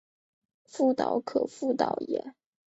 [0.65, 2.33] 覆辙可复蹈耶？